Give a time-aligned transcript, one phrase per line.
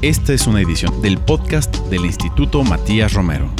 [0.00, 3.50] Esta es una edición del podcast del Instituto Matías Romero.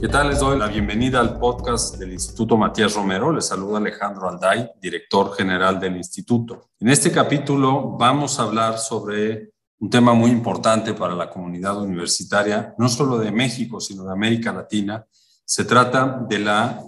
[0.00, 0.30] ¿Qué tal?
[0.30, 3.30] Les doy la bienvenida al podcast del Instituto Matías Romero.
[3.30, 6.70] Les saluda Alejandro Alday, director general del instituto.
[6.80, 12.74] En este capítulo vamos a hablar sobre un tema muy importante para la comunidad universitaria,
[12.78, 15.04] no solo de México, sino de América Latina.
[15.44, 16.82] Se trata de la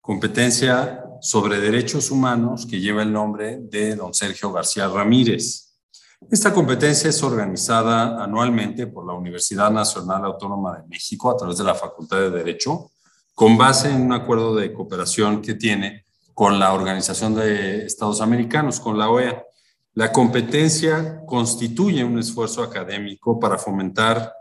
[0.00, 5.73] competencia sobre derechos humanos que lleva el nombre de don Sergio García Ramírez.
[6.30, 11.64] Esta competencia es organizada anualmente por la Universidad Nacional Autónoma de México a través de
[11.64, 12.90] la Facultad de Derecho,
[13.34, 18.80] con base en un acuerdo de cooperación que tiene con la Organización de Estados Americanos,
[18.80, 19.44] con la OEA.
[19.94, 24.32] La competencia constituye un esfuerzo académico para fomentar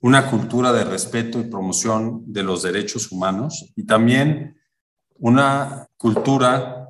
[0.00, 4.58] una cultura de respeto y promoción de los derechos humanos y también
[5.18, 6.81] una cultura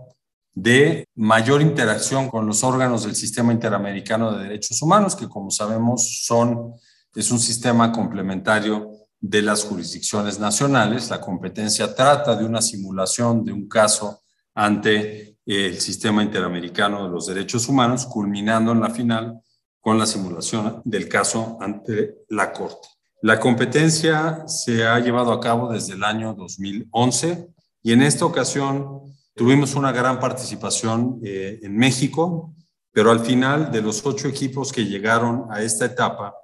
[0.55, 6.25] de mayor interacción con los órganos del Sistema Interamericano de Derechos Humanos, que como sabemos
[6.25, 6.75] son,
[7.15, 11.09] es un sistema complementario de las jurisdicciones nacionales.
[11.09, 14.23] La competencia trata de una simulación de un caso
[14.55, 19.41] ante el Sistema Interamericano de los Derechos Humanos, culminando en la final
[19.81, 22.89] con la simulación del caso ante la Corte.
[23.23, 27.49] La competencia se ha llevado a cabo desde el año 2011
[27.83, 29.01] y en esta ocasión
[29.35, 32.55] Tuvimos una gran participación eh, en México,
[32.93, 36.35] pero al final de los ocho equipos que llegaron a esta etapa,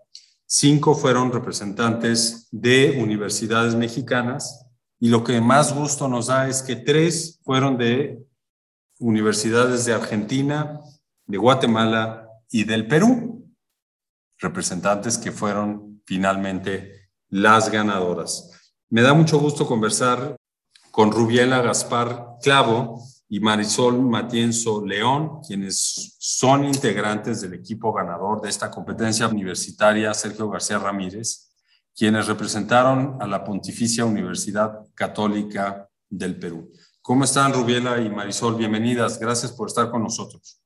[0.46, 4.64] cinco fueron representantes de universidades mexicanas
[4.98, 8.26] y lo que más gusto nos da es que tres fueron de
[8.98, 10.80] universidades de Argentina,
[11.26, 13.46] de Guatemala y del Perú,
[14.38, 18.72] representantes que fueron finalmente las ganadoras.
[18.88, 20.36] Me da mucho gusto conversar
[20.90, 28.48] con Rubiela Gaspar Clavo y Marisol Matienzo León, quienes son integrantes del equipo ganador de
[28.48, 31.52] esta competencia universitaria, Sergio García Ramírez,
[31.94, 36.70] quienes representaron a la Pontificia Universidad Católica del Perú.
[37.02, 38.56] ¿Cómo están Rubiela y Marisol?
[38.56, 39.18] Bienvenidas.
[39.18, 40.62] Gracias por estar con nosotros.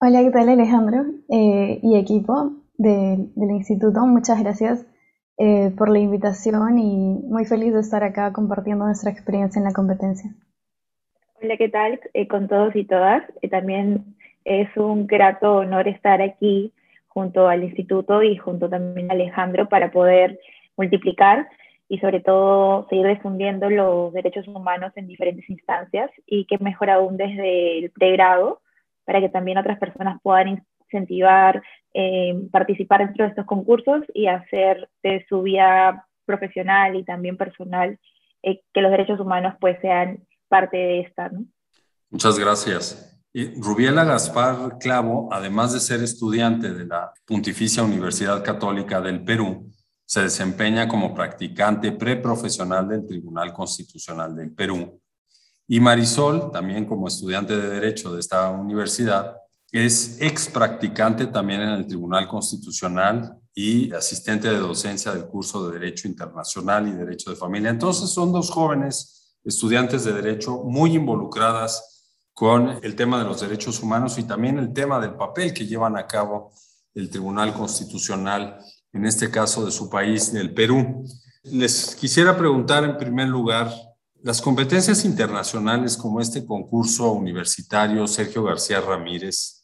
[0.00, 4.00] Hola, ¿qué tal Alejandro eh, y equipo del instituto?
[4.06, 4.84] Muchas gracias
[5.38, 9.72] eh, por la invitación y muy feliz de estar acá compartiendo nuestra experiencia en la
[9.72, 10.30] competencia.
[11.42, 13.22] Hola, ¿qué tal eh, con todos y todas?
[13.42, 16.72] Eh, también es un grato honor estar aquí
[17.08, 20.40] junto al instituto y junto también a Alejandro para poder
[20.76, 21.48] multiplicar
[21.88, 27.16] y sobre todo seguir difundiendo los derechos humanos en diferentes instancias y que mejor aún
[27.16, 28.60] desde el pregrado
[29.04, 31.62] para que también otras personas puedan incentivar
[31.98, 37.98] eh, participar dentro de estos concursos y hacer de su vida profesional y también personal
[38.42, 41.30] eh, que los derechos humanos pues sean parte de esta.
[42.10, 43.18] Muchas gracias.
[43.56, 49.72] Rubiela Gaspar Clavo, además de ser estudiante de la Pontificia Universidad Católica del Perú,
[50.04, 55.00] se desempeña como practicante preprofesional del Tribunal Constitucional del Perú.
[55.66, 59.34] Y Marisol, también como estudiante de Derecho de esta universidad,
[59.72, 65.78] es ex practicante también en el Tribunal Constitucional y asistente de docencia del curso de
[65.78, 67.70] Derecho Internacional y Derecho de Familia.
[67.70, 71.96] Entonces son dos jóvenes estudiantes de Derecho muy involucradas
[72.34, 75.96] con el tema de los derechos humanos y también el tema del papel que llevan
[75.96, 76.52] a cabo
[76.94, 78.58] el Tribunal Constitucional,
[78.92, 81.04] en este caso de su país, del Perú.
[81.44, 83.72] Les quisiera preguntar en primer lugar,
[84.22, 89.55] las competencias internacionales como este concurso universitario Sergio García Ramírez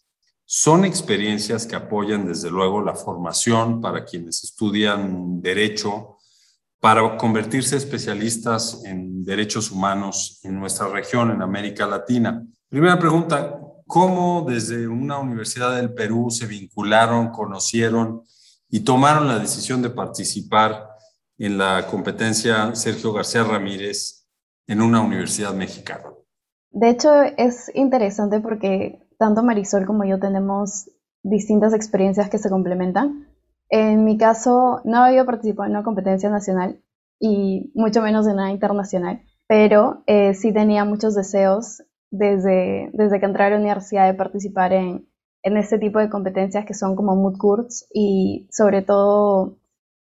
[0.45, 6.19] son experiencias que apoyan desde luego la formación para quienes estudian derecho,
[6.81, 12.45] para convertirse especialistas en derechos humanos en nuestra región, en América Latina.
[12.69, 18.23] Primera pregunta, ¿cómo desde una universidad del Perú se vincularon, conocieron
[18.69, 20.89] y tomaron la decisión de participar
[21.39, 24.27] en la competencia Sergio García Ramírez
[24.67, 26.05] en una universidad mexicana?
[26.71, 30.91] De hecho, es interesante porque tanto Marisol como yo tenemos
[31.23, 33.29] distintas experiencias que se complementan.
[33.69, 36.83] En mi caso, no había participado en una competencia nacional
[37.21, 43.27] y mucho menos en una internacional, pero eh, sí tenía muchos deseos desde, desde que
[43.27, 45.07] entré a la universidad de participar en,
[45.45, 49.61] en este tipo de competencias que son como mood courts y sobre todo,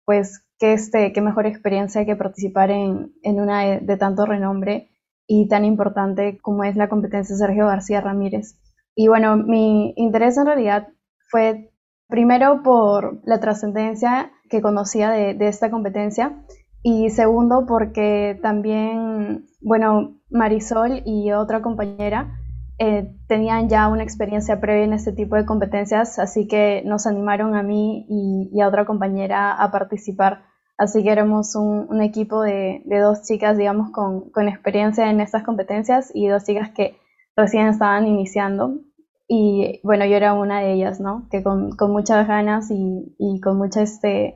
[0.05, 4.91] pues, que este, qué mejor experiencia que participar en, en una de, de tanto renombre
[5.25, 8.59] y tan importante como es la competencia Sergio García Ramírez.
[8.99, 10.87] Y bueno, mi interés en realidad
[11.29, 11.71] fue
[12.07, 16.43] primero por la trascendencia que conocía de, esta competencia
[16.81, 22.39] y segundo porque también, bueno, Marisol y otra compañera
[22.79, 27.55] eh, tenían ya una experiencia previa en este tipo de competencias, así que nos animaron
[27.55, 30.41] a mí y, a otra compañera a participar.
[30.75, 36.27] Así que éramos un, equipo de, dos chicas, digamos, con, experiencia en estas competencias y
[36.27, 36.97] dos chicas que
[37.35, 38.86] recién estaban iniciando.
[39.27, 41.27] Y bueno, yo era una de ellas, ¿no?
[41.29, 44.35] Que con, muchas ganas y, con mucha, este,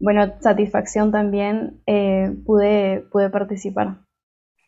[0.00, 4.00] bueno, satisfacción también eh, pude, pude participar.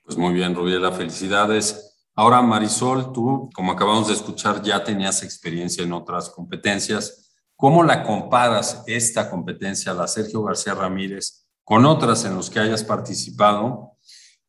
[0.05, 1.95] Pues muy bien, Rubiela, felicidades.
[2.15, 7.33] Ahora, Marisol, tú, como acabamos de escuchar, ya tenías experiencia en otras competencias.
[7.57, 12.85] ¿Cómo la comparas esta competencia, la Sergio García Ramírez, con otras en las que hayas
[12.85, 13.97] participado?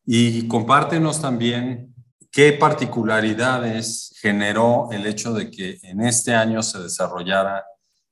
[0.04, 1.95] Y compártenos también
[2.36, 7.64] qué particularidades generó el hecho de que en este año se desarrollara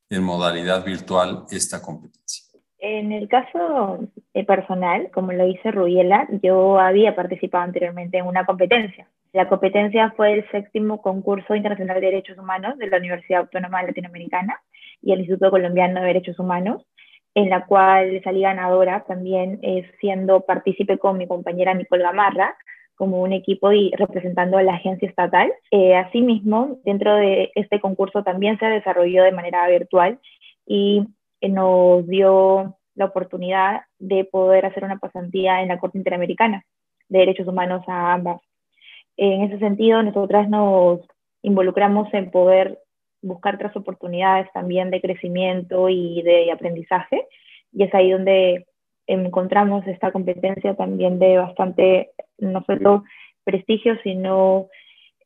[0.09, 2.44] en modalidad virtual esta competencia.
[2.79, 4.00] En el caso
[4.32, 10.12] eh, personal, como lo dice Rubiela, yo había participado anteriormente en una competencia la competencia
[10.17, 14.61] fue el séptimo concurso internacional de derechos humanos de la Universidad Autónoma Latinoamericana
[15.03, 16.87] y el Instituto Colombiano de Derechos Humanos,
[17.35, 22.56] en la cual salí ganadora también eh, siendo partícipe con mi compañera Nicole Gamarra
[22.96, 25.52] como un equipo y representando a la agencia estatal.
[25.70, 30.19] Eh, asimismo, dentro de este concurso también se desarrolló de manera virtual
[30.67, 31.05] y
[31.41, 36.64] eh, nos dio la oportunidad de poder hacer una pasantía en la Corte Interamericana
[37.08, 38.41] de Derechos Humanos a ambas
[39.17, 41.00] en ese sentido, nosotras nos
[41.43, 42.81] involucramos en poder
[43.23, 47.26] buscar otras oportunidades también de crecimiento y de aprendizaje.
[47.73, 48.67] Y es ahí donde
[49.06, 52.11] encontramos esta competencia también de bastante,
[52.52, 53.05] no solo
[53.44, 54.69] prestigio, sino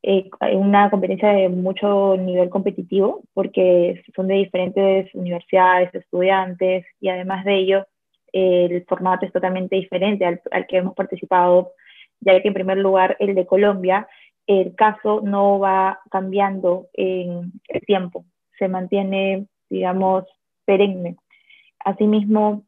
[0.02, 7.44] eh, una competencia de mucho nivel competitivo, porque son de diferentes universidades, estudiantes, y además
[7.44, 7.86] de ello,
[8.32, 11.72] el formato es totalmente diferente al, al que hemos participado
[12.20, 14.08] ya que en primer lugar el de Colombia,
[14.46, 18.24] el caso no va cambiando en el tiempo,
[18.58, 20.24] se mantiene, digamos,
[20.64, 21.16] perenne.
[21.84, 22.64] Asimismo,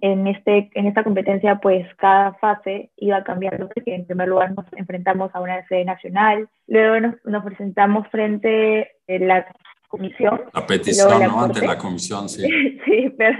[0.00, 4.66] en, este, en esta competencia, pues cada fase iba cambiando, porque en primer lugar nos
[4.76, 9.46] enfrentamos a una sede nacional, luego nos, nos presentamos frente a la
[9.88, 10.42] comisión.
[10.52, 11.42] La petición, ¿no?
[11.42, 12.42] Ante la comisión, sí.
[12.84, 13.38] sí, pero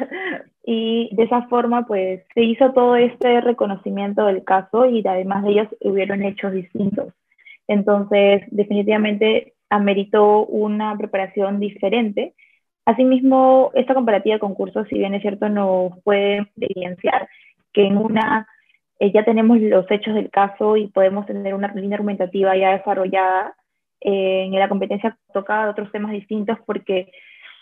[0.66, 5.50] y de esa forma pues se hizo todo este reconocimiento del caso y además de
[5.50, 7.14] ellos hubieron hechos distintos.
[7.68, 12.34] Entonces definitivamente ameritó una preparación diferente.
[12.86, 17.28] Asimismo, esta comparativa de concursos, si bien es cierto, nos puede evidenciar
[17.72, 18.48] que en una
[18.98, 23.54] eh, ya tenemos los hechos del caso y podemos tener una línea argumentativa ya desarrollada.
[24.00, 27.10] Eh, en la competencia tocaba otros temas distintos porque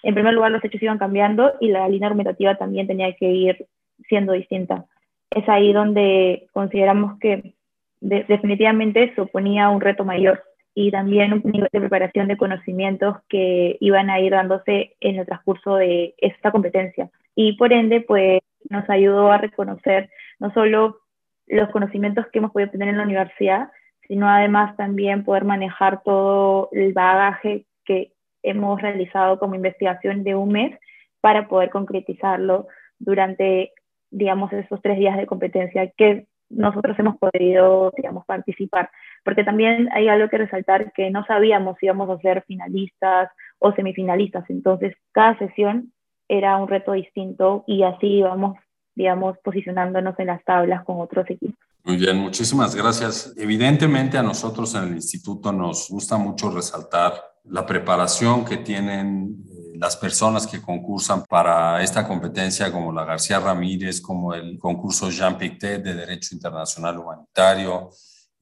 [0.05, 3.67] en primer lugar, los hechos iban cambiando y la línea argumentativa también tenía que ir
[4.07, 4.85] siendo distinta.
[5.31, 7.55] Es ahí donde consideramos que
[8.01, 10.45] definitivamente suponía un reto mayor
[10.75, 15.27] y también un nivel de preparación de conocimientos que iban a ir dándose en el
[15.27, 17.11] transcurso de esta competencia.
[17.37, 20.11] Y por ende, pues nos ayudó a reconocer
[20.41, 20.99] no solo
[21.47, 23.71] los conocimientos que hemos podido tener en la universidad,
[24.09, 28.13] sino además también poder manejar todo el bagaje que
[28.43, 30.79] hemos realizado como investigación de un mes
[31.21, 32.67] para poder concretizarlo
[32.99, 33.73] durante,
[34.11, 38.91] digamos, esos tres días de competencia que nosotros hemos podido, digamos, participar.
[39.25, 43.73] Porque también hay algo que resaltar que no sabíamos si íbamos a ser finalistas o
[43.73, 44.45] semifinalistas.
[44.51, 45.93] Entonces, cada sesión
[46.29, 48.57] era un reto distinto y así íbamos,
[48.95, 51.59] digamos, posicionándonos en las tablas con otros equipos.
[51.85, 53.35] Muy bien, muchísimas gracias.
[53.37, 57.13] Evidentemente a nosotros en el instituto nos gusta mucho resaltar
[57.45, 63.39] la preparación que tienen eh, las personas que concursan para esta competencia, como la García
[63.39, 67.91] Ramírez, como el concurso Jean Pictet de Derecho Internacional Humanitario,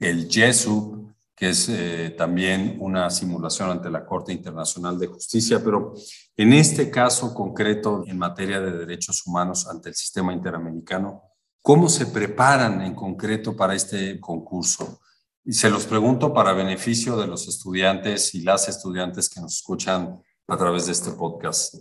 [0.02, 5.94] el JESUP, que es eh, también una simulación ante la Corte Internacional de Justicia, pero
[6.36, 11.22] en este caso concreto, en materia de derechos humanos ante el sistema interamericano,
[11.62, 15.00] ¿cómo se preparan en concreto para este concurso?
[15.44, 20.20] Y se los pregunto para beneficio de los estudiantes y las estudiantes que nos escuchan
[20.48, 21.76] a través de este podcast.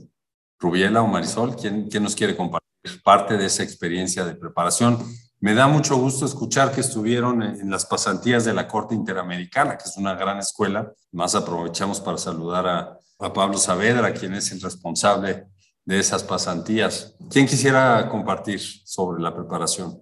[0.59, 4.99] Rubiela o Marisol, ¿quién, quién nos quiere compartir parte de esa experiencia de preparación?
[5.41, 9.85] Me da mucho gusto escuchar que estuvieron en, las pasantías de la Corte Interamericana, que
[9.85, 10.93] es una gran escuela.
[11.11, 15.47] Más aprovechamos para saludar a, a Pablo Saavedra, quien es el responsable
[15.83, 17.17] de esas pasantías.
[17.29, 19.99] ¿Quién quisiera compartir sobre la preparación?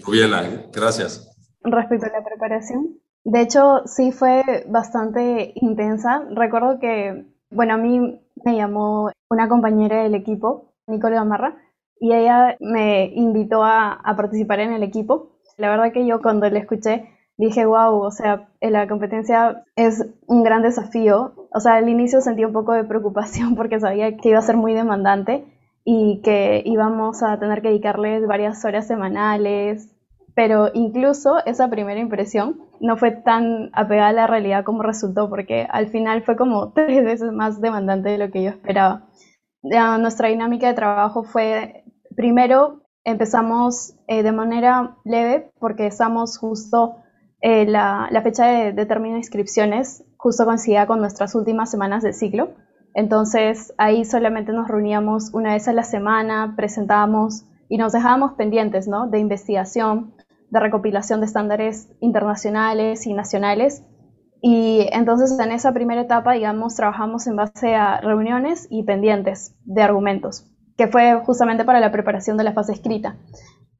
[0.00, 1.32] Rubiela, gracias
[1.64, 2.98] respecto a la preparación.
[3.24, 6.24] De hecho, sí fue bastante intensa.
[6.30, 11.56] Recuerdo que, bueno, a mí me llamó una compañera del equipo, Nicole Gamarra,
[12.02, 15.38] y ella me invitó a, participar en el equipo.
[15.56, 20.42] La verdad que yo cuando le escuché dije, wow, o sea, la competencia es un
[20.42, 21.32] gran desafío.
[21.54, 24.56] O sea, al inicio sentí un poco de preocupación porque sabía que iba a ser
[24.56, 25.44] muy demandante
[25.84, 29.94] y que íbamos a tener que dedicarles varias horas semanales,
[30.34, 35.68] pero incluso esa primera impresión no fue tan apegada a la realidad como resultó, porque
[35.70, 39.06] al final fue como tres veces más demandante de lo que yo esperaba.
[39.62, 41.84] nuestra dinámica de trabajo fue,
[42.16, 46.96] primero empezamos eh, de manera leve, porque estamos justo,
[47.40, 52.12] eh, la, fecha de, de término de inscripciones justo coincidía con nuestras últimas semanas de
[52.12, 52.50] ciclo.
[52.94, 58.86] Entonces ahí solamente nos reuníamos una vez a la semana, presentábamos y nos dejábamos pendientes
[58.86, 59.08] ¿no?
[59.08, 60.14] de investigación,
[60.50, 63.82] de recopilación de estándares internacionales y nacionales.
[64.40, 69.82] Y entonces en esa primera etapa, digamos, trabajamos en base a reuniones y pendientes de
[69.82, 73.16] argumentos, que fue justamente para la preparación de la fase escrita.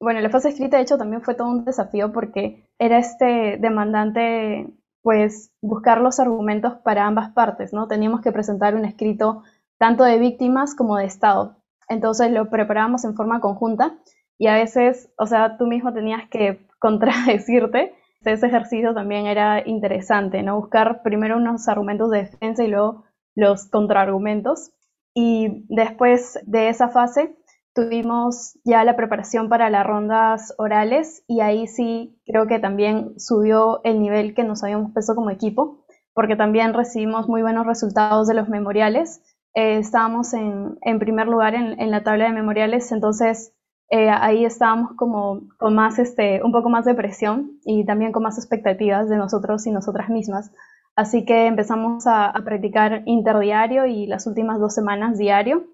[0.01, 4.75] Bueno, la fase escrita, de hecho, también fue todo un desafío porque era este demandante,
[5.03, 7.87] pues, buscar los argumentos para ambas partes, ¿no?
[7.87, 9.43] Teníamos que presentar un escrito
[9.79, 11.57] tanto de víctimas como de Estado.
[11.89, 13.99] Entonces lo preparábamos en forma conjunta
[14.39, 17.95] y a veces, o sea, tú mismo tenías que contradecirte.
[18.25, 20.57] Ese ejercicio también era interesante, ¿no?
[20.57, 24.73] Buscar primero unos argumentos de defensa y luego los contraargumentos.
[25.14, 27.37] Y después de esa fase
[27.75, 33.81] tuvimos ya la preparación para las rondas orales y ahí sí creo que también subió
[33.85, 38.35] el nivel que nos habíamos puesto como equipo, porque también recibimos muy buenos resultados de
[38.35, 39.23] los memoriales.
[39.54, 43.54] Eh, estábamos en, en, primer lugar en, en la tabla de memoriales, entonces
[43.95, 48.23] eh, ahí estábamos como con más, este, un poco más de presión y también con
[48.23, 50.50] más expectativas de nosotros y nosotras mismas.
[50.97, 55.65] Así que empezamos a, practicar interdiario y las últimas dos semanas diario.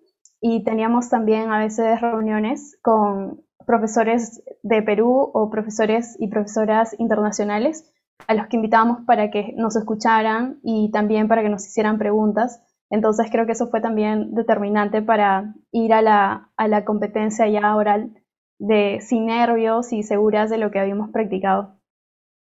[0.41, 7.93] Y teníamos también a veces reuniones con profesores de Perú o profesores y profesoras internacionales
[8.27, 12.63] a los que invitábamos para que nos escucharan y también para que nos hicieran preguntas
[12.91, 17.77] entonces creo que eso fue también determinante para ir a la, a la competencia ya
[17.77, 18.15] oral
[18.59, 21.78] de sin nervios y seguras de lo que habíamos practicado.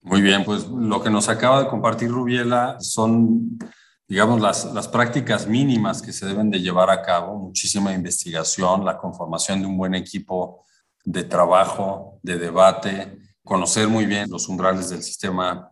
[0.05, 3.57] Muy bien, pues lo que nos acaba de compartir Rubiela son,
[4.07, 8.99] digamos, las, las prácticas mínimas que se deben de llevar a cabo, muchísima investigación, la
[8.99, 10.63] conformación de un buen equipo
[11.03, 15.71] de trabajo, de debate, conocer muy bien los umbrales del sistema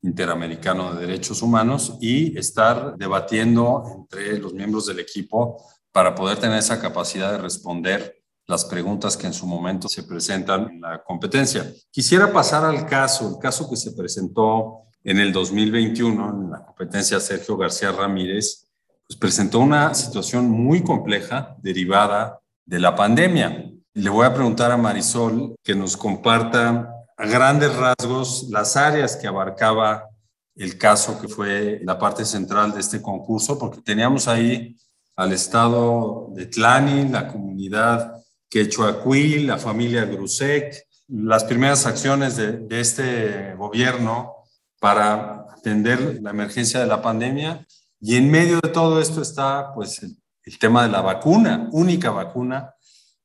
[0.00, 5.60] Interamericano de Derechos Humanos y estar debatiendo entre los miembros del equipo
[5.90, 10.68] para poder tener esa capacidad de responder las preguntas que en su momento se presentan
[10.70, 11.70] en la competencia.
[11.90, 17.20] Quisiera pasar al caso, el caso que se presentó en el 2021 en la competencia
[17.20, 18.68] Sergio García Ramírez,
[19.06, 23.70] pues presentó una situación muy compleja derivada de la pandemia.
[23.94, 29.26] Le voy a preguntar a Marisol que nos comparta a grandes rasgos las áreas que
[29.26, 30.08] abarcaba
[30.54, 34.76] el caso que fue la parte central de este concurso, porque teníamos ahí
[35.16, 38.22] al estado de Tlani, la comunidad
[38.52, 44.44] Quechuacuí, la familia Grusek, las primeras acciones de, este gobierno
[44.78, 47.66] para atender la emergencia de la pandemia.
[47.98, 52.10] Y en medio de todo esto está pues el, el tema de la vacuna, única
[52.10, 52.74] vacuna,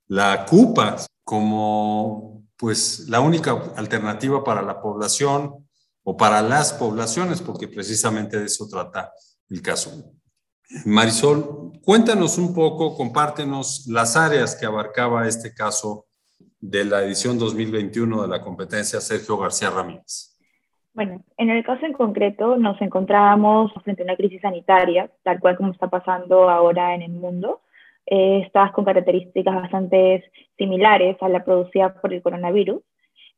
[0.08, 5.68] la CUPA, como pues la única alternativa para la población
[6.04, 9.12] o para las poblaciones, porque precisamente de eso trata
[9.50, 10.14] el caso.
[10.86, 16.06] Marisol, cuéntanos un poco, compártenos las áreas que abarcaba este caso
[16.60, 20.38] de la edición 2021 de la competencia Sergio García Ramírez.
[20.94, 25.56] Bueno, en el caso en concreto nos encontrábamos frente a una crisis sanitaria, tal cual
[25.56, 27.62] como está pasando ahora en el mundo,
[28.06, 32.82] eh, estas con características bastante similares a la producida por el coronavirus.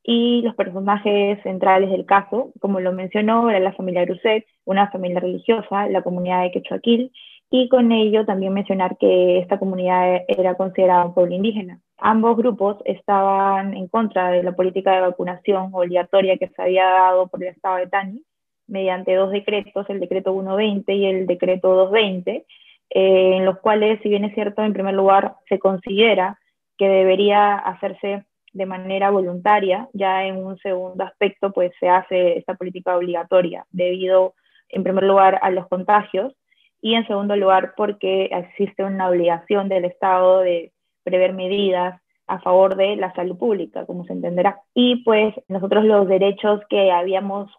[0.04, 5.20] Y los personajes centrales del caso, como lo mencionó, era la familia Gruset, una familia
[5.20, 7.12] religiosa, la comunidad de Quechuaquil,
[7.52, 11.80] y con ello también mencionar que esta comunidad era considerada un pueblo indígena.
[11.98, 17.28] Ambos grupos estaban en contra de la política de vacunación obligatoria que se había dado
[17.28, 18.24] por el Estado de Tani
[18.68, 22.46] mediante dos decretos, el decreto 120 y el decreto 220,
[22.92, 26.40] eh, en los cuales, si bien es cierto, en primer lugar, se considera
[26.78, 32.56] que debería hacerse de manera voluntaria, ya en un segundo aspecto, pues se hace esta
[32.56, 34.34] política obligatoria, debido,
[34.70, 36.34] en primer lugar, a los contagios,
[36.82, 40.72] y en segundo lugar, porque existe una obligación del Estado de
[41.04, 44.62] prever medidas a favor de la salud pública, como se entenderá.
[44.74, 47.52] Y pues nosotros los derechos que habíamos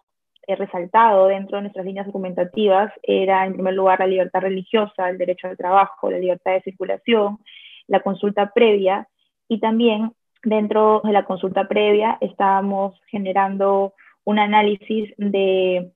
[0.47, 5.49] resaltado dentro de nuestras líneas documentativas era, en primer lugar, la libertad religiosa, el derecho
[5.49, 7.39] al trabajo, la libertad de circulación,
[7.87, 9.09] la consulta previa
[9.49, 13.95] y también dentro de la consulta previa estábamos generando
[14.25, 15.91] un análisis de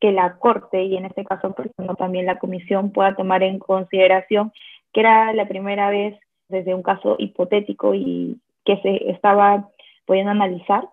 [0.00, 1.54] que la Corte, y en este caso
[1.96, 4.52] también la Comisión, pueda tomar en consideración
[4.92, 6.18] que era la primera vez
[6.48, 9.68] desde un caso hipotético y que se estaba
[10.04, 10.88] pudiendo analizar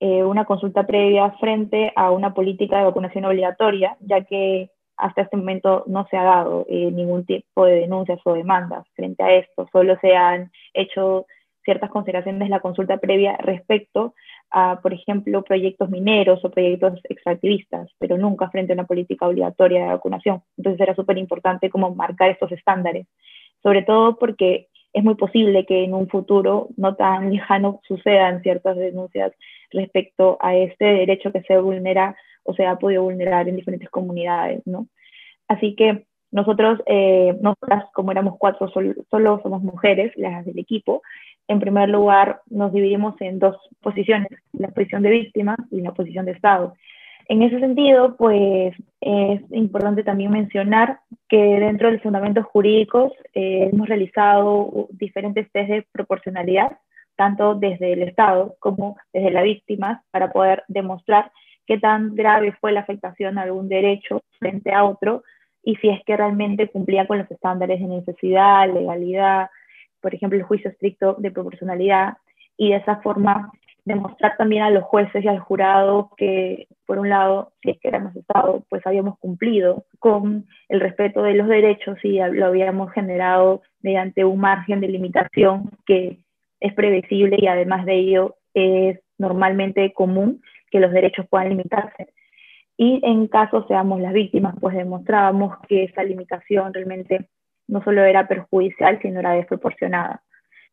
[0.00, 5.36] eh, una consulta previa frente a una política de vacunación obligatoria, ya que hasta este
[5.36, 9.68] momento no se ha dado eh, ningún tipo de denuncias o demandas frente a esto,
[9.72, 11.26] solo se han hecho
[11.64, 14.14] ciertas consideraciones de la consulta previa respecto
[14.50, 19.82] a, por ejemplo, proyectos mineros o proyectos extractivistas, pero nunca frente a una política obligatoria
[19.82, 20.42] de vacunación.
[20.56, 23.06] Entonces era súper importante como marcar estos estándares,
[23.62, 28.76] sobre todo porque es muy posible que en un futuro no tan lejano sucedan ciertas
[28.76, 29.32] denuncias
[29.70, 34.62] respecto a este derecho que se vulnera o se ha podido vulnerar en diferentes comunidades,
[34.66, 34.88] ¿no?
[35.46, 41.02] Así que nosotros, eh, nosotras, como éramos cuatro, solo, somos mujeres, las del equipo,
[41.50, 46.24] en primer lugar nos dividimos en dos posiciones, la posición de víctima y la posición
[46.24, 46.74] de Estado.
[47.28, 53.68] En ese sentido, pues es importante también mencionar que dentro de los fundamentos jurídicos eh,
[53.72, 56.78] hemos realizado diferentes test de proporcionalidad,
[57.16, 61.32] tanto desde el Estado como desde la víctima, para poder demostrar
[61.66, 65.24] qué tan grave fue la afectación a algún derecho frente a otro
[65.64, 69.50] y si es que realmente cumplía con los estándares de necesidad, legalidad,
[70.00, 72.14] por ejemplo, el juicio estricto de proporcionalidad,
[72.56, 73.50] y de esa forma
[73.84, 77.88] demostrar también a los jueces y al jurado que, por un lado, si es que
[77.88, 83.62] éramos Estado, pues habíamos cumplido con el respeto de los derechos y lo habíamos generado
[83.82, 86.18] mediante un margen de limitación que
[86.60, 92.12] es previsible y además de ello es normalmente común que los derechos puedan limitarse.
[92.76, 97.28] Y en caso seamos las víctimas, pues demostrábamos que esa limitación realmente
[97.70, 100.22] no solo era perjudicial, sino era desproporcionada.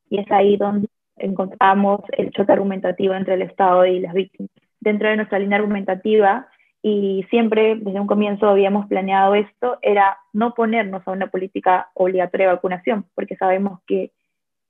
[0.10, 0.88] Y es ahí donde
[1.18, 4.52] encontramos el choque argumentativo entre el Estado y las víctimas.
[4.80, 6.48] Dentro de nuestra línea argumentativa,
[6.82, 12.48] y siempre desde un comienzo habíamos planeado esto, era no ponernos a una política obligatoria
[12.48, 14.12] de vacunación, porque sabemos que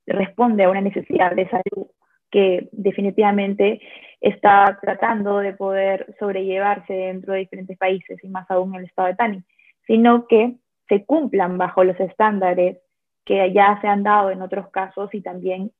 [0.06, 1.86] responde a una necesidad de salud
[2.30, 3.80] que definitivamente
[4.20, 9.08] está tratando de poder sobrellevarse dentro de diferentes países y más aún en el estado
[9.08, 9.42] de Tani,
[9.86, 10.56] sino que
[10.88, 12.78] se cumplan bajo los estándares
[13.24, 15.70] que ya se han dado en otros casos y también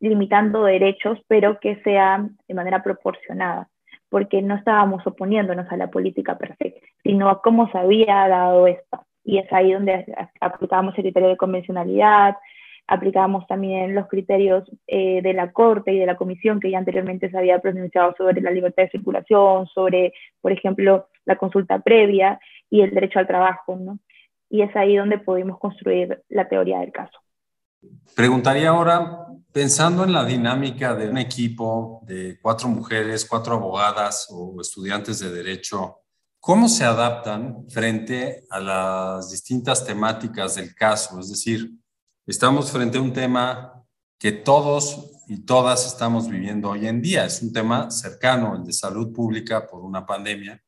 [0.00, 3.68] limitando derechos, pero que sean de manera proporcionada,
[4.08, 9.04] porque no estábamos oponiéndonos a la política perfecta, sino a cómo se había dado esto.
[9.24, 10.04] Y es ahí donde
[10.40, 12.36] aplicamos el criterio de convencionalidad,
[12.88, 17.30] aplicamos también los criterios eh, de la Corte y de la Comisión que ya anteriormente
[17.30, 22.80] se había pronunciado sobre la libertad de circulación, sobre, por ejemplo, la consulta previa y
[22.82, 23.98] el derecho al trabajo, ¿no?
[24.52, 27.18] Y es ahí donde pudimos construir la teoría del caso.
[28.14, 34.60] Preguntaría ahora, pensando en la dinámica de un equipo de cuatro mujeres, cuatro abogadas o
[34.60, 35.96] estudiantes de derecho,
[36.38, 41.18] ¿cómo se adaptan frente a las distintas temáticas del caso?
[41.18, 41.82] Es decir,
[42.24, 43.84] Estamos frente a un tema
[44.16, 47.24] que todos y todas estamos viviendo hoy en día.
[47.24, 50.62] Es un tema cercano, el de salud pública por una pandemia,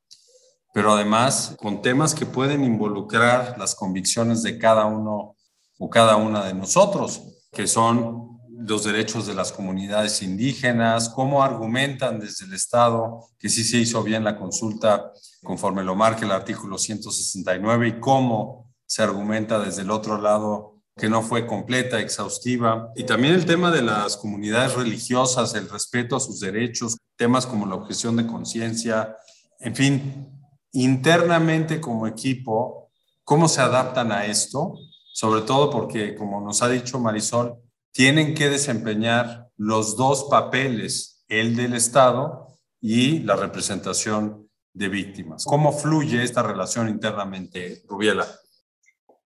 [0.74, 5.36] pero además con temas que pueden involucrar las convicciones de cada uno
[5.78, 12.18] o cada una de nosotros, que son los derechos de las comunidades indígenas, cómo argumentan
[12.18, 15.12] desde el Estado que sí se hizo bien la consulta
[15.44, 21.08] conforme lo marca el artículo 169 y cómo se argumenta desde el otro lado que
[21.08, 22.90] no fue completa, exhaustiva.
[22.96, 27.64] Y también el tema de las comunidades religiosas, el respeto a sus derechos, temas como
[27.64, 29.16] la objeción de conciencia,
[29.60, 30.34] en fin,
[30.74, 32.90] internamente como equipo,
[33.24, 34.74] ¿cómo se adaptan a esto?
[35.12, 37.56] Sobre todo porque, como nos ha dicho Marisol,
[37.92, 42.48] tienen que desempeñar los dos papeles, el del Estado
[42.80, 45.44] y la representación de víctimas.
[45.44, 48.26] ¿Cómo fluye esta relación internamente, Rubiela?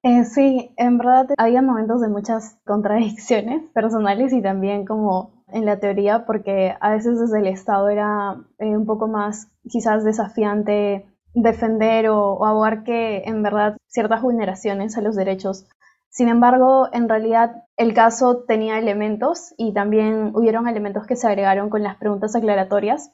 [0.03, 5.81] Eh, sí, en verdad había momentos de muchas contradicciones personales y también como en la
[5.81, 12.09] teoría, porque a veces desde el Estado era eh, un poco más quizás desafiante defender
[12.09, 15.67] o, o abogar que en verdad ciertas vulneraciones a los derechos.
[16.11, 21.71] Sin embargo, en realidad el caso tenía elementos y también hubieron elementos que se agregaron
[21.71, 23.13] con las preguntas aclaratorias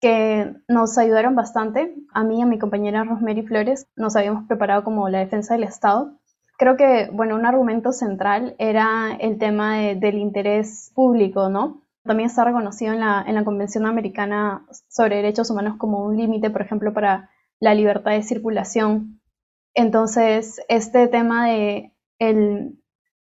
[0.00, 1.94] que nos ayudaron bastante.
[2.14, 5.64] A mí y a mi compañera Rosemary Flores nos habíamos preparado como la defensa del
[5.64, 6.20] Estado
[6.60, 11.80] creo que, bueno, un argumento central era el tema del interés público, ¿no?
[12.04, 16.50] También está reconocido en la, en la Convención Americana sobre Derechos Humanos como un límite,
[16.50, 19.20] por ejemplo, para la libertad de circulación.
[19.74, 22.78] Entonces, este tema de el,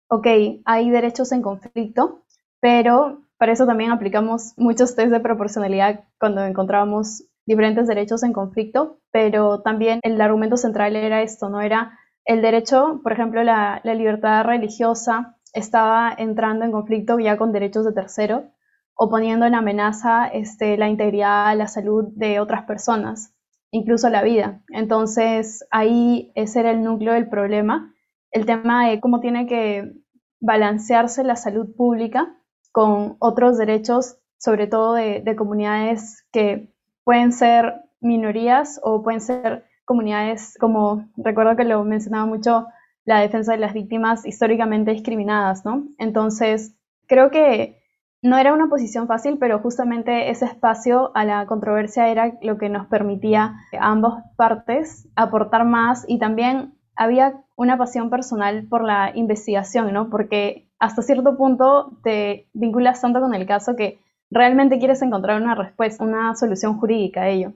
[0.09, 0.27] ok,
[0.65, 2.23] hay derechos en conflicto,
[2.59, 8.99] pero para eso también aplicamos muchos test de proporcionalidad cuando encontrábamos diferentes derechos en conflicto,
[9.11, 11.61] pero también el argumento central era esto, ¿no?
[11.61, 17.85] Era el derecho, por ejemplo, la, libertad religiosa estaba entrando en conflicto ya con derechos
[17.85, 18.45] de tercero
[18.95, 23.32] o poniendo en amenaza este, la integridad, la salud de otras personas,
[23.73, 24.61] incluso la vida.
[24.69, 27.91] Entonces, ahí ese era el núcleo del problema,
[28.31, 29.91] el tema de cómo tiene que
[30.39, 32.37] balancearse la salud pública
[32.71, 36.71] con otros derechos, sobre todo de comunidades que
[37.03, 42.67] pueden ser minorías o pueden ser comunidades como, recuerdo que lo mencionaba mucho,
[43.05, 45.87] la defensa de las víctimas históricamente discriminadas, ¿no?
[45.97, 47.82] Entonces, creo que
[48.23, 52.69] no era una posición fácil, pero justamente ese espacio a la controversia era lo que
[52.69, 59.11] nos permitía a ambas partes aportar más y también había una pasión personal por la
[59.13, 60.09] investigación, ¿no?
[60.09, 63.99] Porque hasta cierto punto te vinculas tanto con el caso que
[64.31, 67.53] realmente quieres encontrar una respuesta, una solución jurídica a ello.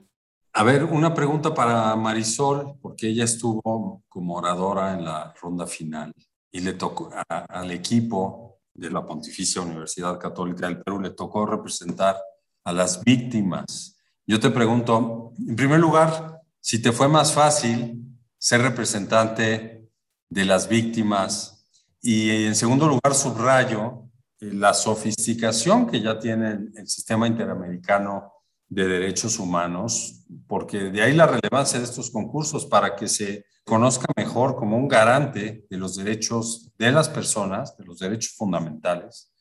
[0.53, 6.11] A ver, una pregunta para Marisol, porque ella estuvo como oradora en la ronda final
[6.51, 12.17] y le tocó al equipo de la Pontificia Universidad Católica del Perú, le tocó representar
[12.63, 13.97] a las víctimas.
[14.25, 18.05] Yo te pregunto, en primer lugar, si te fue más fácil
[18.37, 19.89] ser representante
[20.29, 21.67] de las víctimas
[22.01, 24.03] y en segundo lugar, subrayo
[24.39, 28.31] eh, la sofisticación que ya tiene el sistema interamericano
[28.69, 34.07] de derechos humanos, porque de ahí la relevancia de estos concursos para que se conozca
[34.15, 39.33] mejor como un garante de los derechos de las personas, de los derechos fundamentales,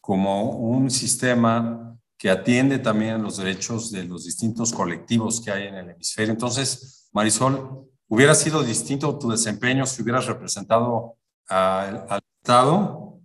[0.00, 5.74] como un sistema que atiende también los derechos de los distintos colectivos que hay en
[5.74, 6.32] el hemisferio.
[6.32, 11.16] Entonces, Marisol, ¿hubiera sido distinto tu desempeño si hubieras representado
[11.48, 13.18] al Estado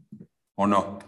[0.55, 0.99] o no?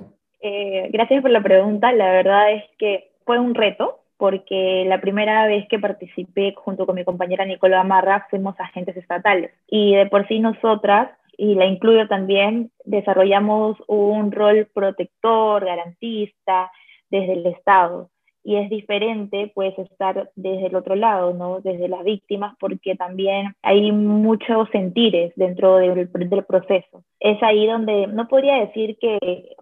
[0.42, 1.92] Eh, gracias por la pregunta.
[1.92, 6.94] La verdad es que fue un reto porque la primera vez que participé junto con
[6.94, 12.08] mi compañera Nicola Amarra fuimos agentes estatales y de por sí nosotras, y la incluyo
[12.08, 16.70] también, desarrollamos un rol protector, garantista
[17.10, 18.12] desde el Estado
[18.44, 21.60] y es diferente pues estar desde el otro lado, ¿no?
[21.62, 27.04] Desde las víctimas, porque también hay muchos sentires dentro del, del, proceso.
[27.20, 29.18] Es ahí donde no podría decir que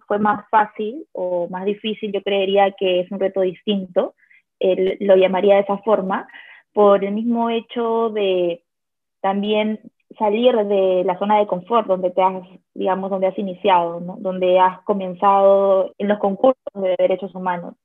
[0.05, 4.15] fue más fácil o más difícil, yo creería que es un reto distinto,
[4.59, 6.27] lo llamaría de esa forma,
[6.73, 8.63] por el mismo hecho de
[9.21, 9.79] también
[10.17, 12.43] salir de la zona de confort donde te has,
[12.73, 17.75] digamos, donde has iniciado, donde has comenzado en los concursos de derechos humanos.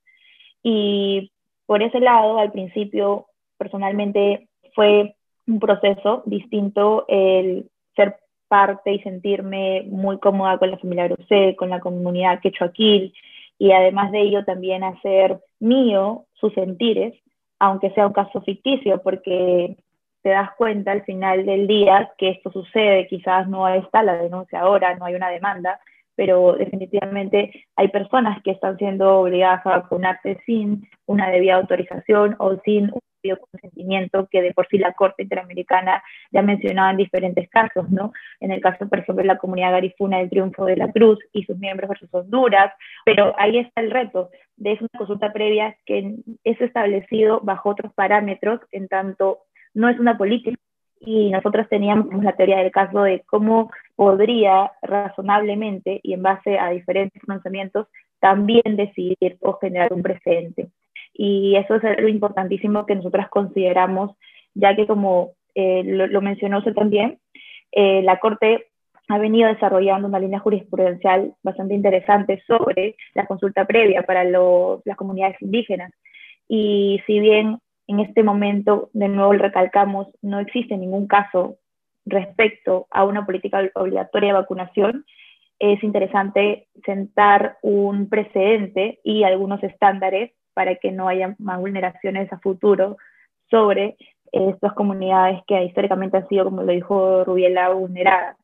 [0.62, 1.30] Y
[1.66, 3.26] por ese lado, al principio,
[3.58, 5.14] personalmente, fue
[5.46, 8.16] un proceso distinto el ser
[8.48, 13.12] parte y sentirme muy cómoda con la familia Grosé, con la comunidad quechuaquil,
[13.58, 17.14] y además de ello también hacer mío sus sentires,
[17.58, 19.76] aunque sea un caso ficticio, porque
[20.22, 24.60] te das cuenta al final del día que esto sucede, quizás no está la denuncia
[24.60, 25.80] ahora, no hay una demanda,
[26.16, 32.56] pero definitivamente hay personas que están siendo obligadas a vacunarse sin una debida autorización o
[32.64, 32.90] sin
[33.30, 38.12] consentimiento que de por sí la Corte Interamericana ya mencionaba en diferentes casos, ¿no?
[38.40, 41.44] En el caso, por ejemplo, de la comunidad garifuna del Triunfo de la Cruz y
[41.44, 42.72] sus miembros versus Honduras,
[43.04, 48.60] pero ahí está el reto de una consulta previa que es establecido bajo otros parámetros,
[48.70, 49.38] en tanto
[49.74, 50.58] no es una política
[51.00, 56.70] y nosotros teníamos la teoría del caso de cómo podría razonablemente y en base a
[56.70, 57.88] diferentes pensamientos
[58.20, 60.68] también decidir o generar un precedente.
[61.14, 64.10] Y eso es algo importantísimo que nosotras consideramos,
[64.54, 67.18] ya que como eh, lo, mencionó usted también,
[67.72, 68.66] eh, la Corte
[69.08, 75.40] ha venido desarrollando una línea jurisprudencial bastante interesante sobre la consulta previa para las comunidades
[75.40, 75.92] indígenas.
[76.48, 81.58] Y si bien en este momento, de nuevo recalcamos, no existe ningún caso
[82.06, 85.04] respecto a una política obligatoria de vacunación,
[85.58, 92.38] es interesante sentar un precedente y algunos estándares para que no haya más vulneraciones a
[92.38, 92.96] futuro
[93.50, 93.96] sobre
[94.32, 98.36] estas comunidades que históricamente han sido, como lo dijo Rubiela, vulneradas.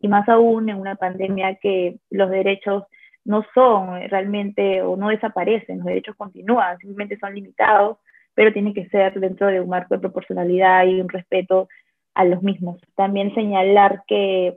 [0.00, 2.84] Y más aún en una pandemia que los derechos
[3.24, 7.98] no son realmente o no desaparecen, los derechos continúan, simplemente son limitados
[8.38, 11.68] pero tiene que ser dentro de un marco de proporcionalidad y un respeto
[12.14, 12.80] a los mismos.
[12.94, 14.56] También señalar que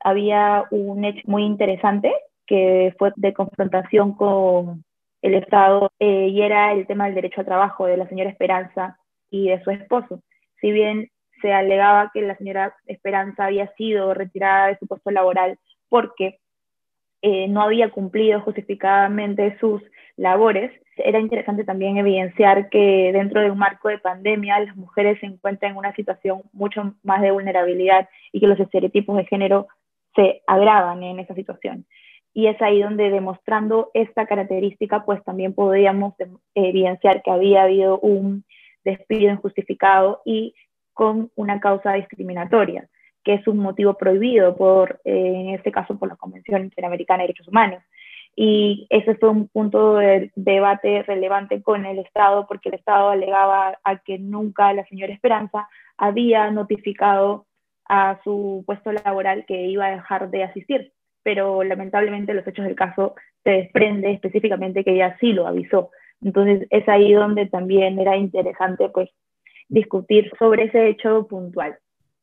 [0.00, 2.12] había un hecho muy interesante
[2.48, 4.82] que fue de confrontación con
[5.26, 8.98] el Estado eh, y era el tema del derecho al trabajo de la señora Esperanza
[9.30, 10.22] y de su esposo.
[10.60, 11.10] Si bien
[11.42, 15.58] se alegaba que la señora Esperanza había sido retirada de su puesto laboral
[15.88, 16.38] porque
[17.22, 19.82] eh, no había cumplido justificadamente sus
[20.16, 25.26] labores, era interesante también evidenciar que dentro de un marco de pandemia las mujeres se
[25.26, 29.66] encuentran en una situación mucho más de vulnerabilidad y que los estereotipos de género
[30.14, 31.84] se agravan en esa situación.
[32.36, 36.12] Y es ahí donde demostrando esta característica, pues también podríamos
[36.54, 38.44] evidenciar que había habido un
[38.84, 40.54] despido injustificado y
[40.92, 42.90] con una causa discriminatoria,
[43.24, 47.28] que es un motivo prohibido por, eh, en este caso, por la Convención Interamericana de
[47.28, 47.82] Derechos Humanos.
[48.36, 53.78] Y ese fue un punto de debate relevante con el Estado, porque el Estado alegaba
[53.82, 57.46] a que nunca la señora Esperanza había notificado
[57.88, 60.92] a su puesto laboral que iba a dejar de asistir,
[61.26, 65.90] pero lamentablemente los hechos del caso se desprende específicamente que ella sí lo avisó.
[66.20, 69.10] Entonces es ahí donde también era interesante pues
[69.68, 71.76] discutir sobre ese hecho puntual.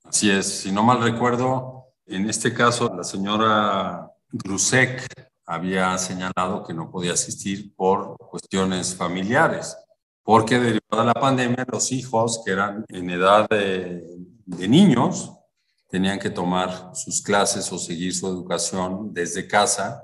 [0.06, 5.06] Así es, si no mal recuerdo, en este caso la señora Grusek
[5.46, 9.76] había señalado que no podía asistir por cuestiones familiares,
[10.24, 14.02] porque derivada de la pandemia los hijos que eran en edad de,
[14.46, 15.43] de niños
[15.94, 20.04] tenían que tomar sus clases o seguir su educación desde casa.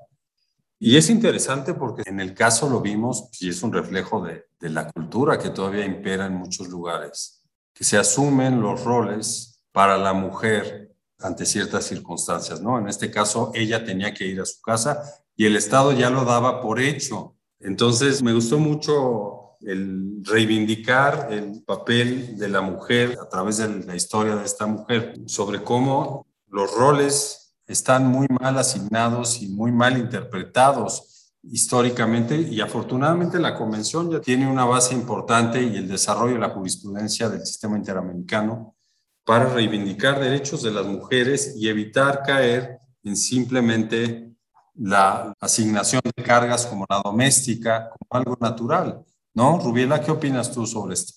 [0.78, 4.70] Y es interesante porque en el caso lo vimos y es un reflejo de, de
[4.70, 10.14] la cultura que todavía impera en muchos lugares, que se asumen los roles para la
[10.14, 12.78] mujer ante ciertas circunstancias, ¿no?
[12.78, 15.02] En este caso, ella tenía que ir a su casa
[15.36, 17.36] y el Estado ya lo daba por hecho.
[17.60, 23.96] Entonces, me gustó mucho el reivindicar el papel de la mujer a través de la
[23.96, 29.98] historia de esta mujer, sobre cómo los roles están muy mal asignados y muy mal
[29.98, 36.40] interpretados históricamente y afortunadamente la convención ya tiene una base importante y el desarrollo de
[36.40, 38.76] la jurisprudencia del sistema interamericano
[39.24, 44.34] para reivindicar derechos de las mujeres y evitar caer en simplemente
[44.76, 49.60] la asignación de cargas como la doméstica, como algo natural, ¿no?
[49.60, 51.14] Rubiela, ¿qué opinas tú sobre esto?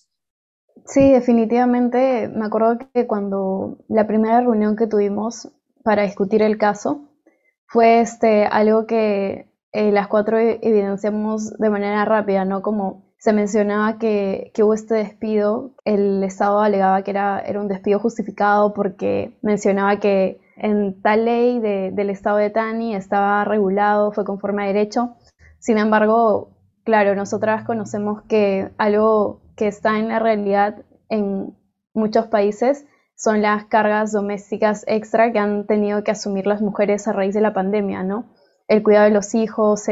[0.87, 2.29] Sí, definitivamente.
[2.29, 5.49] Me acuerdo que cuando la primera reunión que tuvimos
[5.85, 7.09] para discutir el caso
[7.67, 12.63] fue este, algo que eh, las cuatro evidenciamos de manera rápida, ¿no?
[12.63, 17.69] Como se mencionaba que, que, hubo este despido, el Estado alegaba que era, era un
[17.69, 24.25] despido justificado porque mencionaba que en tal ley del estado de Tani estaba regulado, fue
[24.25, 25.17] conforme a derecho.
[25.59, 26.51] Sin embargo,
[26.85, 31.57] claro, nosotras conocemos que algo que está en la realidad en
[31.95, 37.13] muchos países son las cargas domésticas extra que han tenido que asumir las mujeres a
[37.13, 38.27] raíz de la pandemia, ¿no?
[38.69, 39.85] El cuidado de los hijos,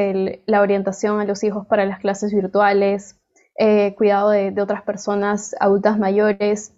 [0.46, 3.20] la orientación a los hijos para las clases virtuales,
[3.58, 6.74] eh, cuidado de, de otras personas adultas mayores.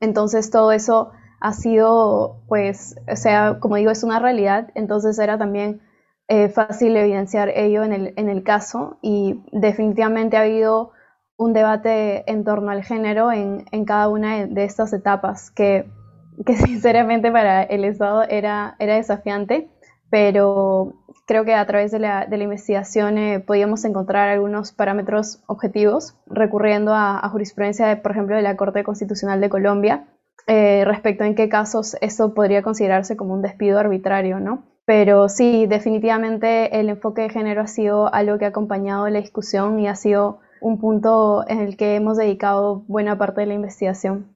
[0.00, 5.38] Entonces todo eso ha sido, pues, o sea, como digo, es una realidad, entonces era
[5.38, 5.80] también
[6.28, 10.92] eh, fácil evidenciar ello en el, en el caso y definitivamente ha habido
[11.36, 15.90] un debate en torno al género en, en cada una de estas etapas que,
[16.46, 19.68] que, sinceramente para el Estado era, era desafiante,
[20.10, 20.94] pero
[21.26, 26.16] creo que a través de la, de la investigación eh, podíamos encontrar algunos parámetros objetivos
[26.26, 30.06] recurriendo a, a jurisprudencia, de, por ejemplo, de la Corte Constitucional de Colombia,
[30.46, 34.62] eh, respecto a en qué casos eso podría considerarse como un despido arbitrario, ¿no?
[34.86, 39.80] Pero sí, definitivamente el enfoque de género ha sido algo que ha acompañado la discusión
[39.80, 44.32] y ha sido un punto en el que hemos dedicado buena parte de la investigación.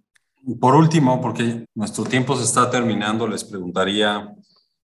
[0.60, 4.34] Por último, porque nuestro tiempo se está terminando, les preguntaría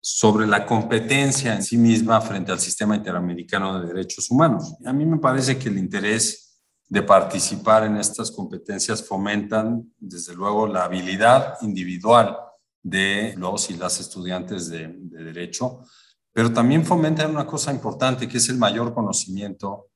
[0.01, 4.77] sobre la competencia en sí misma frente al sistema interamericano de derechos humanos.
[4.85, 10.69] A mí me parece que el interés de participar en estas competencias fomentan, desde luego,
[10.69, 12.37] la habilidad individual
[12.83, 15.81] de los y las estudiantes de, derecho,
[16.33, 19.89] pero también fomentan una cosa importante, que es el mayor conocimiento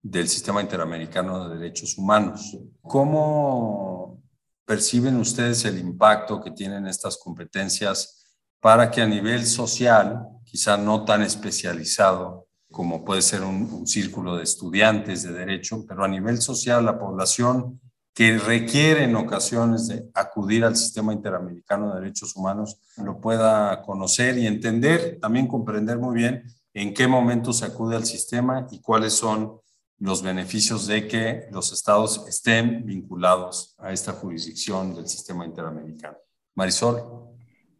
[0.00, 2.56] del sistema interamericano de derechos humanos.
[2.82, 4.22] ¿Cómo
[4.64, 8.24] perciben ustedes el impacto que tienen estas competencias
[8.60, 14.44] para que a nivel social, quizá no tan especializado, como puede ser un, círculo de
[14.44, 17.80] estudiantes de derecho, pero a nivel social la población
[18.14, 24.38] que requiere en ocasiones de acudir al sistema interamericano de derechos humanos lo pueda conocer
[24.38, 29.14] y entender, también comprender muy bien en qué momento se acude al sistema y cuáles
[29.14, 29.58] son
[29.98, 36.16] los beneficios de que los estados estén vinculados a esta jurisdicción del sistema interamericano.
[36.54, 37.02] Marisol.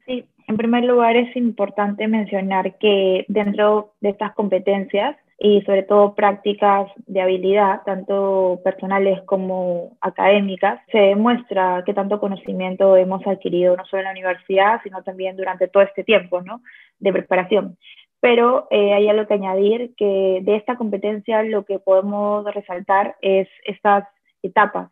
[0.07, 6.15] Sí, en primer lugar, es importante mencionar que dentro de estas competencias y sobre todo
[6.15, 13.85] prácticas de habilidad, tanto personales como académicas, se demuestra qué tanto conocimiento hemos adquirido no
[13.87, 16.61] solo en la universidad, sino también durante todo este tiempo ¿no?
[16.99, 17.77] de preparación.
[18.21, 23.49] pero eh, hay algo que añadir, que de esta competencia lo que podemos resaltar es
[23.65, 24.05] estas
[24.43, 24.91] etapas.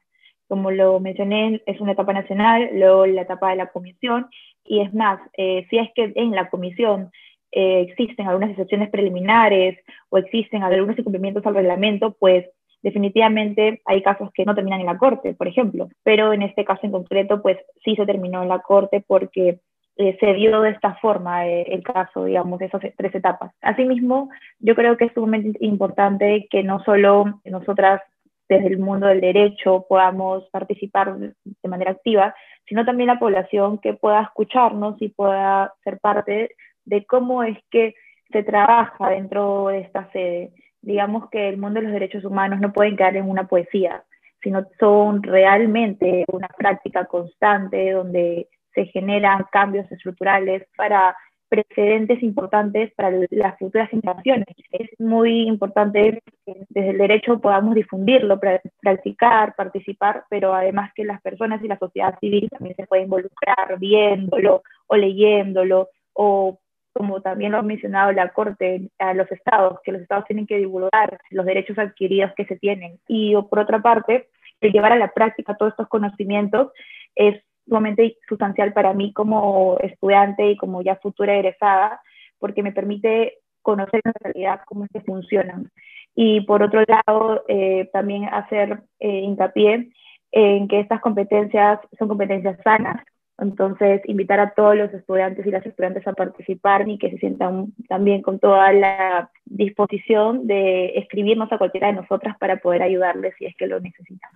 [0.49, 4.29] Como lo mencioné, es una etapa nacional, luego la etapa de la comisión,
[4.65, 7.11] y es más, eh, si es que en la comisión
[7.53, 12.47] eh, existen algunas excepciones preliminares o existen algunos incumplimientos al reglamento, pues
[12.83, 16.81] definitivamente hay casos que no terminan en la corte, por ejemplo, pero en este caso
[16.85, 19.61] en concreto, pues sí se terminó en la corte porque
[19.97, 23.53] eh, se dio de esta forma eh, el caso, digamos, de esas tres etapas.
[23.61, 28.01] Asimismo, yo creo que es sumamente importante que no solo nosotras
[28.49, 32.35] desde el mundo del derecho podamos participar de manera activa,
[32.67, 36.55] sino también la población que pueda escucharnos y pueda ser parte
[36.85, 37.95] de cómo es que
[38.31, 40.53] se trabaja dentro de esta sede.
[40.81, 44.05] Digamos que el mundo de los derechos humanos no pueden quedar en una poesía,
[44.43, 51.15] sino son realmente una práctica constante donde se generan cambios estructurales para
[51.53, 54.47] precedentes importantes para las futuras generaciones.
[54.71, 58.41] Es muy importante que desde el derecho podamos difundirlo,
[58.81, 63.79] practicar, participar, pero además que las personas y la sociedad civil también se pueden involucrar
[63.79, 66.59] viéndolo o leyéndolo o
[66.93, 70.59] como también lo ha mencionado la Corte, a los estados, que los estados tienen que
[70.59, 72.99] divulgar los derechos adquiridos que se tienen.
[73.09, 74.29] Y por otra parte,
[74.61, 76.73] el llevar a la práctica todos estos conocimientos
[77.15, 82.01] es sumamente sustancial para mí como estudiante y como ya futura egresada,
[82.39, 85.71] porque me permite conocer en realidad cómo es que funcionan.
[86.15, 89.91] Y por otro lado, eh, también hacer eh, hincapié
[90.33, 93.03] en que estas competencias son competencias sanas.
[93.43, 97.73] Entonces, invitar a todos los estudiantes y las estudiantes a participar y que se sientan
[97.89, 103.47] también con toda la disposición de escribirnos a cualquiera de nosotras para poder ayudarles si
[103.47, 104.31] es que lo necesitan.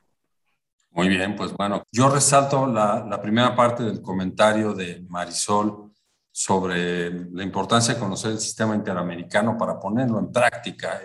[0.91, 5.93] Muy bien, pues bueno, yo resalto la, primera parte del comentario de Marisol
[6.33, 11.01] sobre la importancia de conocer el sistema interamericano para ponerlo en práctica.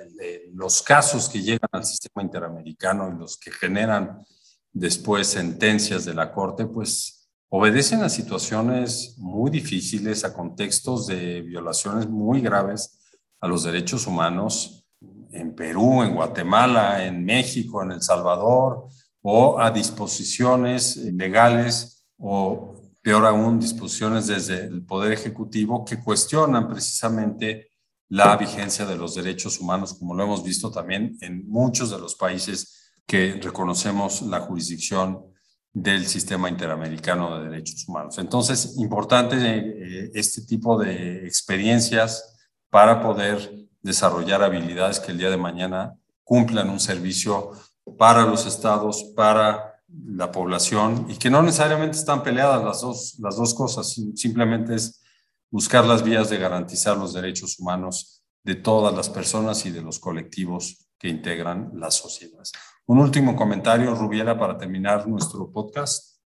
[0.54, 4.24] los casos que llegan al sistema interamericano y los que generan
[4.74, 7.21] después sentencias de la Corte, pues
[7.54, 12.98] obedecen a situaciones muy difíciles, a contextos de violaciones muy graves
[13.42, 14.86] a los derechos humanos
[15.32, 18.88] en Perú, en Guatemala, en México, en El Salvador,
[19.22, 27.72] o a disposiciones legales o, peor aún, disposiciones desde el Poder Ejecutivo que cuestionan precisamente
[28.08, 32.16] la vigencia de los derechos humanos, como lo hemos visto también en muchos de los
[32.16, 35.31] países que reconocemos la jurisdicción
[35.74, 38.18] del sistema interamericano de derechos humanos.
[38.18, 42.36] Entonces, importante eh, este tipo de experiencias
[42.70, 47.52] para poder desarrollar habilidades que el día de mañana cumplan un servicio
[47.98, 53.36] para los estados, para la población y que no necesariamente están peleadas las dos, las
[53.36, 55.02] dos cosas, simplemente es
[55.50, 60.00] buscar las vías de garantizar los derechos humanos de todas las personas y de los
[60.00, 62.52] colectivos que integran las sociedades.
[62.88, 66.20] Un último comentario, Rubiela, para terminar nuestro podcast.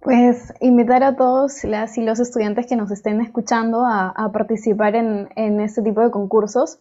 [0.00, 4.96] Pues invitar a todos las y los estudiantes que nos estén escuchando a, a participar
[4.96, 6.78] en, en este tipo de concursos.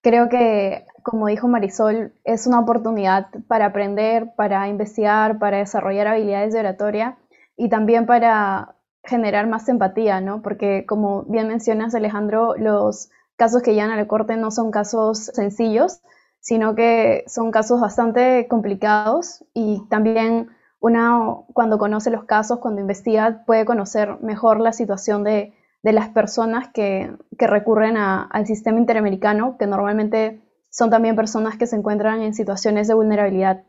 [0.00, 6.54] Creo que como dijo Marisol, es una oportunidad para aprender, para investigar, para desarrollar habilidades
[6.54, 7.18] de oratoria
[7.58, 10.40] y también para generar más empatía, ¿no?
[10.40, 15.26] Porque como bien mencionas, Alejandro, los casos que llegan a la corte no son casos
[15.34, 16.00] sencillos,
[16.44, 21.18] sino que son casos bastante complicados y también una,
[21.54, 27.16] cuando conoce los casos, cuando investiga, puede conocer mejor la situación de, las personas que,
[27.38, 32.94] recurren al sistema interamericano, que normalmente son también personas que se encuentran en situaciones de
[32.94, 33.64] vulnerabilidad.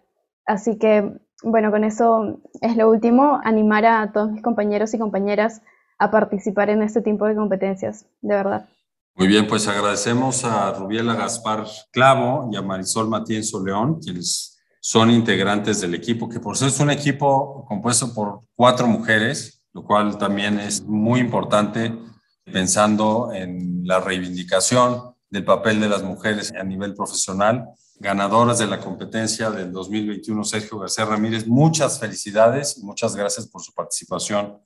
[0.45, 5.61] Así que, bueno, con eso es lo último, animar a todos mis compañeros y compañeras
[5.97, 8.65] a participar en este tipo de competencias, de verdad.
[9.17, 15.09] Muy bien, pues agradecemos a Rubiela Gaspar Clavo y a Marisol Matienzo León, quienes son
[15.09, 20.17] integrantes del equipo, que por ser es un equipo compuesto por cuatro mujeres, lo cual
[20.17, 21.97] también es muy importante
[22.43, 27.69] pensando en la reivindicación del papel de las mujeres a nivel profesional.
[27.97, 33.73] Ganadoras de la competencia del 2021, Sergio García Ramírez, muchas felicidades muchas gracias por su
[33.73, 34.59] participación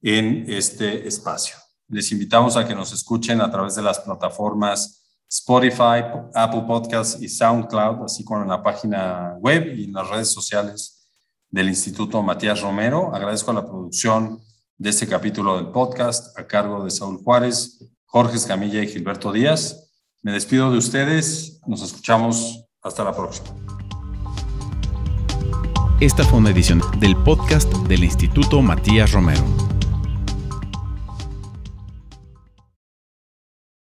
[0.00, 1.56] en este espacio.
[1.88, 7.28] Les invitamos a que nos escuchen a través de las plataformas Spotify, Apple Podcasts y
[7.28, 11.08] SoundCloud, así como en la página web y en las redes sociales
[11.50, 13.14] del Instituto Matías Romero.
[13.14, 14.38] Agradezco la producción
[14.76, 19.90] de este capítulo del podcast a cargo de Saúl Juárez, Jorge Escamilla y Gilberto Díaz.
[20.22, 21.60] Me despido de ustedes.
[21.66, 22.64] Nos escuchamos.
[22.80, 23.48] Hasta la próxima.
[26.00, 29.67] Esta fue una edición del podcast del Instituto Matías Romero.